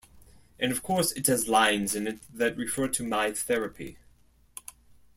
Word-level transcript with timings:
And 0.59 0.71
of 0.71 0.81
course 0.81 1.11
it 1.11 1.27
has 1.27 1.47
lines 1.47 1.93
in 1.93 2.07
it 2.07 2.21
that 2.33 2.57
referred 2.57 2.91
to 2.93 3.03
my 3.05 3.31
therapy. 3.33 3.99